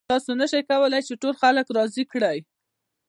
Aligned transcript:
تاسې 0.09 0.31
نشئ 0.39 0.61
کولی 0.69 1.01
چې 1.07 1.13
ټول 1.21 1.33
خلک 1.41 1.65
راضي 1.77 2.03
کړئ. 2.11 2.37